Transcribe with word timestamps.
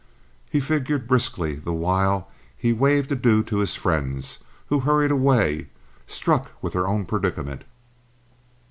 He 0.49 0.59
figured 0.61 1.07
briskly 1.07 1.53
the 1.57 1.71
while 1.73 2.27
he 2.57 2.73
waved 2.73 3.11
adieu 3.11 3.43
to 3.43 3.59
his 3.59 3.75
friends, 3.75 4.39
who 4.69 4.79
hurried 4.79 5.11
away, 5.11 5.67
struck 6.07 6.53
with 6.59 6.73
their 6.73 6.87
own 6.87 7.05
predicament. 7.05 7.63